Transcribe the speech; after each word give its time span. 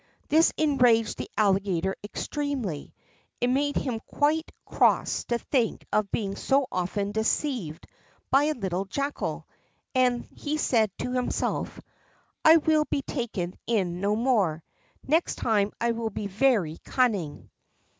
This 0.29 0.51
enraged 0.57 1.19
the 1.19 1.29
Alligator 1.37 1.95
extremely; 2.03 2.91
it 3.39 3.51
made 3.51 3.75
him 3.75 3.99
quite 4.07 4.51
cross 4.65 5.25
to 5.25 5.37
think 5.37 5.85
of 5.93 6.09
being 6.09 6.35
so 6.35 6.65
often 6.71 7.11
deceived 7.11 7.85
by 8.31 8.45
a 8.45 8.55
little 8.55 8.85
Jackal, 8.85 9.45
and 9.93 10.25
he 10.33 10.57
said 10.57 10.89
to 10.97 11.11
himself: 11.11 11.79
"I 12.43 12.57
will 12.57 12.85
be 12.85 13.03
taken 13.03 13.53
in 13.67 14.01
no 14.01 14.15
more. 14.15 14.63
Next 15.05 15.35
time 15.35 15.71
I 15.79 15.91
will 15.91 16.09
be 16.09 16.25
very 16.25 16.79
cunning." 16.83 17.51